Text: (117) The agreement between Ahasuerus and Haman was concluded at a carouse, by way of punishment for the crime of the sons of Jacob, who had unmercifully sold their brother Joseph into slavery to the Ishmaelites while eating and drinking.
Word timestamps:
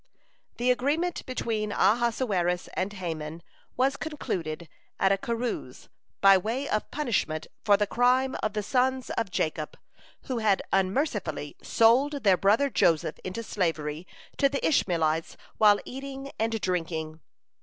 (117) 0.57 0.57
The 0.67 0.71
agreement 0.71 1.25
between 1.27 1.71
Ahasuerus 1.71 2.69
and 2.73 2.91
Haman 2.93 3.43
was 3.77 3.97
concluded 3.97 4.67
at 4.99 5.11
a 5.11 5.17
carouse, 5.19 5.89
by 6.21 6.39
way 6.39 6.67
of 6.67 6.89
punishment 6.89 7.45
for 7.63 7.77
the 7.77 7.85
crime 7.85 8.35
of 8.41 8.53
the 8.53 8.63
sons 8.63 9.11
of 9.11 9.29
Jacob, 9.29 9.77
who 10.23 10.39
had 10.39 10.63
unmercifully 10.73 11.55
sold 11.61 12.23
their 12.23 12.35
brother 12.35 12.71
Joseph 12.71 13.19
into 13.23 13.43
slavery 13.43 14.07
to 14.37 14.49
the 14.49 14.67
Ishmaelites 14.67 15.37
while 15.59 15.79
eating 15.85 16.31
and 16.39 16.59
drinking. 16.59 17.19